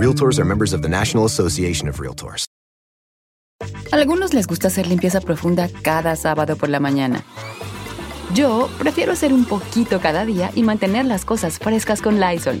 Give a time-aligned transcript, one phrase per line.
[0.00, 2.46] Realtors are members of the National Association of Realtors.
[3.92, 7.22] Algunos les gusta hacer limpieza profunda cada sábado por la mañana.
[8.32, 12.60] Yo prefiero hacer un poquito cada día y mantener las cosas frescas con Lysol.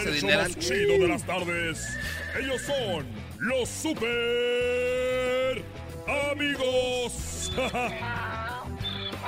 [0.00, 0.44] Ese dinero.
[0.58, 1.86] chido de las tardes.
[2.38, 3.06] Ellos son
[3.38, 5.64] los super
[6.32, 7.52] amigos.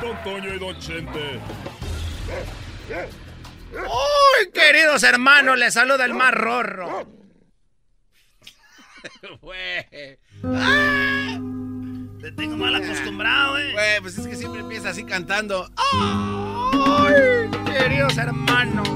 [0.00, 1.40] Don Toño y Don Chente.
[3.72, 5.58] ¡Uy, queridos hermanos!
[5.58, 7.06] Les saluda el más rorro.
[10.44, 11.38] ¡Ah!
[12.20, 13.72] Te tengo mal acostumbrado, eh.
[13.72, 15.68] Güey, pues es que siempre empieza así cantando.
[15.76, 18.88] ¡Ay, queridos hermanos!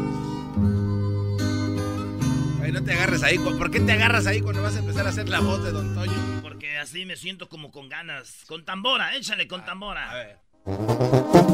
[3.17, 3.39] Agarres ahí.
[3.39, 5.95] ¿Por qué te agarras ahí cuando vas a empezar a hacer la voz de Don
[5.95, 6.43] Toño?
[6.43, 8.45] Porque así me siento como con ganas.
[8.47, 10.11] Con tambora, échale con tambora.
[10.11, 11.46] A ver.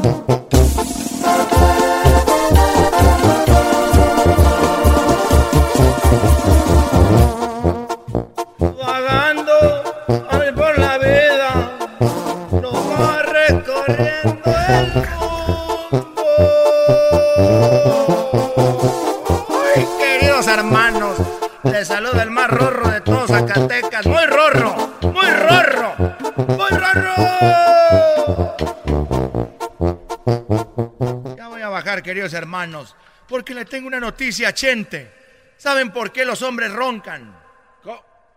[32.13, 32.95] Queridos hermanos,
[33.27, 35.11] porque le tengo una noticia a Chente.
[35.57, 37.35] ¿Saben por qué los hombres roncan?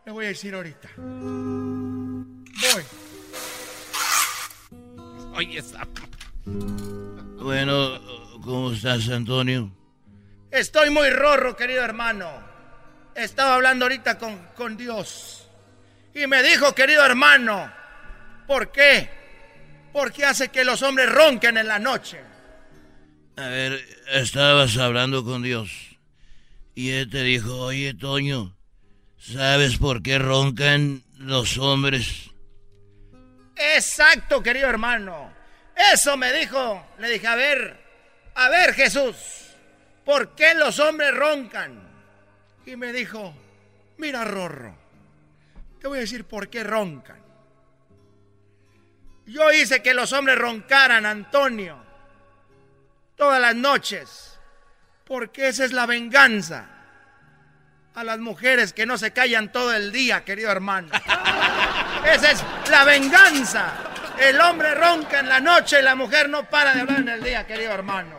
[0.07, 0.89] Le voy a decir ahorita.
[0.97, 2.25] Voy.
[5.35, 5.63] Oye,
[6.47, 8.01] Bueno,
[8.43, 9.71] ¿cómo estás, Antonio?
[10.51, 12.33] Estoy muy rorro, querido hermano.
[13.15, 15.51] Estaba hablando ahorita con, con Dios.
[16.15, 17.71] Y me dijo, querido hermano,
[18.47, 19.11] ¿por qué?
[19.93, 22.36] Porque hace que los hombres ronquen en la noche.
[23.37, 25.71] A ver, estabas hablando con Dios.
[26.75, 28.57] Y él te dijo, oye, Toño,
[29.19, 32.31] ¿sabes por qué roncan los hombres?
[33.57, 35.33] Exacto, querido hermano.
[35.93, 36.87] Eso me dijo.
[36.99, 37.79] Le dije, a ver,
[38.35, 39.15] a ver, Jesús,
[40.05, 41.79] ¿por qué los hombres roncan?
[42.65, 43.35] Y me dijo,
[43.99, 44.77] mira, Rorro,
[45.79, 47.21] te voy a decir por qué roncan.
[49.27, 51.86] Yo hice que los hombres roncaran, Antonio,
[53.17, 54.39] todas las noches,
[55.05, 56.69] porque esa es la venganza
[57.97, 60.89] a las mujeres que no se callan todo el día, querido hermano.
[62.05, 63.73] Esa es la venganza.
[64.21, 67.23] El hombre ronca en la noche y la mujer no para de hablar en el
[67.23, 68.17] día, querido hermano.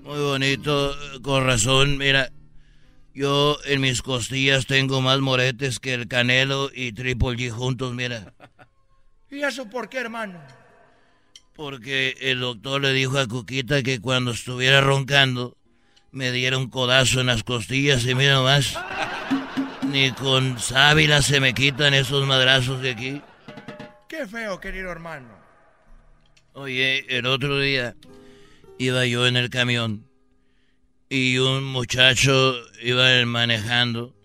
[0.00, 2.30] Muy bonito, con razón, mira.
[3.14, 8.34] Yo en mis costillas tengo más moretes que el Canelo y Triple G juntos, mira.
[9.30, 10.40] ¿Y eso por qué, hermano?
[11.60, 15.58] Porque el doctor le dijo a Cuquita que cuando estuviera roncando
[16.10, 18.78] me diera un codazo en las costillas y mira nomás.
[19.86, 23.22] Ni con sábila se me quitan esos madrazos de aquí.
[24.08, 25.28] Qué feo, querido hermano.
[26.54, 27.94] Oye, el otro día
[28.78, 30.08] iba yo en el camión
[31.10, 34.16] y un muchacho iba manejando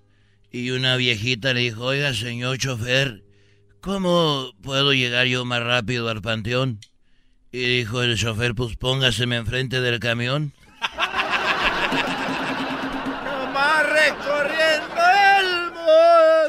[0.51, 3.25] y una viejita le dijo, oiga, señor chofer,
[3.81, 6.79] ¿cómo puedo llegar yo más rápido al panteón?
[7.57, 10.51] Y dijo el chofer, pues póngaseme enfrente del camión.
[13.23, 15.01] Nomás recorriendo
[15.39, 15.71] el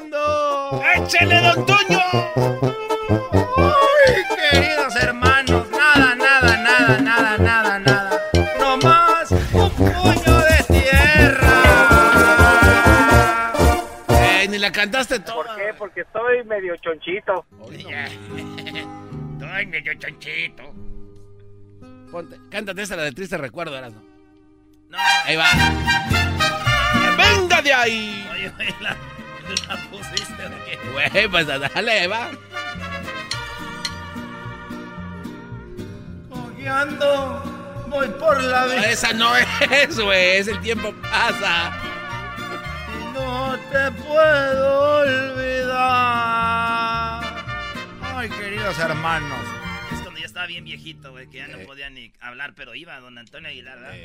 [0.02, 0.82] mundo.
[0.96, 2.00] ¡Échele, Don Toño!
[3.56, 4.14] Uy,
[4.50, 8.20] queridos hermanos, nada, nada, nada, nada, nada, nada.
[8.58, 11.52] Nomás un puño de tierra.
[14.40, 15.36] Ey, ni la cantaste toda.
[15.36, 15.72] ¿Por qué?
[15.78, 17.46] Porque estoy medio chonchito.
[19.38, 20.74] Estoy medio chanchito.
[22.10, 24.02] Ponte, cántate esa, la de triste recuerdo, Erasmo.
[24.88, 25.48] No, Ahí va.
[27.16, 28.28] ¡Venga de ahí!
[28.32, 28.96] oye, oye, la,
[29.68, 30.78] ¿La pusiste de qué?
[30.92, 32.30] Güey, pues dale, va.
[36.28, 37.42] Cojeando,
[37.88, 38.90] voy por la vida.
[38.90, 40.38] Esa no es, güey.
[40.38, 41.72] Es el tiempo pasa.
[43.14, 45.76] No te puedo olvidar.
[48.02, 49.55] Ay, queridos hermanos.
[50.46, 53.80] Estaba bien viejito, güey, que ya no podía ni hablar, pero iba don Antonio Aguilar,
[53.80, 53.96] ¿verdad?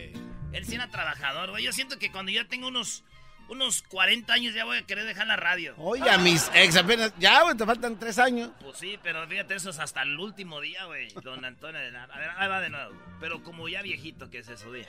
[0.53, 1.63] Él sí era trabajador, güey.
[1.63, 3.03] Yo siento que cuando ya tengo unos,
[3.47, 5.75] unos 40 años ya voy a querer dejar la radio.
[5.77, 7.13] Oye, a mis ex apenas.
[7.19, 8.49] Ya, güey, te faltan tres años.
[8.59, 11.09] Pues sí, pero fíjate, eso es hasta el último día, güey.
[11.23, 12.11] Don Antonio Aguilar.
[12.11, 12.91] A ver, ahí va de nuevo.
[13.19, 14.88] Pero como ya viejito que se subía.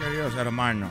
[0.00, 0.90] Queridos hermanos.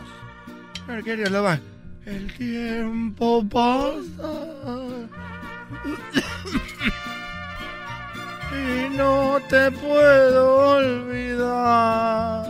[1.03, 1.59] Queridos, lo va.
[2.06, 5.09] El tiempo pasa.
[8.51, 12.47] Y no te puedo olvidar.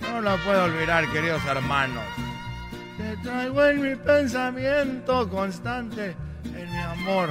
[0.00, 2.04] No la puedo olvidar, queridos hermanos.
[2.96, 7.30] Te traigo en mi pensamiento constante, en mi amor.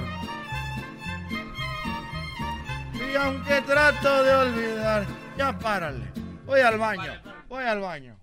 [2.94, 5.06] Y aunque trato de olvidar,
[5.38, 6.12] ya párale.
[6.46, 7.14] Voy al baño,
[7.48, 8.21] voy al baño.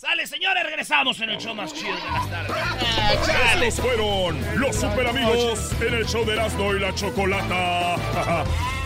[0.00, 3.68] Sale, señores, regresamos en el show más chido de las tardes.
[3.68, 7.96] Estos fueron los super amigos en el show de Erasmo y la Chocolata.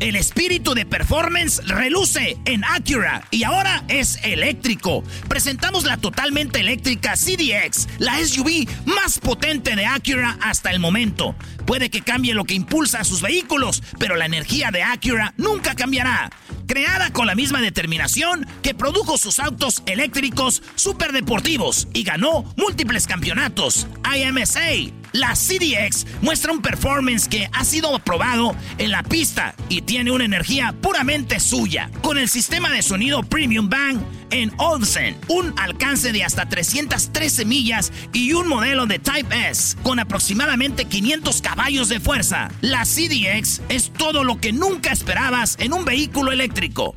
[0.00, 5.04] El espíritu de performance reluce en Acura y ahora es eléctrico.
[5.28, 11.36] Presentamos la totalmente eléctrica CDX, la SUV más potente de Acura hasta el momento.
[11.64, 15.74] Puede que cambie lo que impulsa a sus vehículos, pero la energía de Acura nunca
[15.76, 16.28] cambiará.
[16.66, 23.86] Creada con la misma determinación que produjo sus autos eléctricos superdeportivos y ganó múltiples campeonatos.
[24.04, 30.10] IMSA, la CDX muestra un performance que ha sido aprobado en la pista y tiene
[30.10, 31.90] una energía puramente suya.
[32.02, 34.00] Con el sistema de sonido Premium Bang
[34.34, 40.00] en Olsen, un alcance de hasta 313 millas y un modelo de Type S con
[40.00, 42.50] aproximadamente 500 caballos de fuerza.
[42.60, 46.96] La CDX es todo lo que nunca esperabas en un vehículo eléctrico.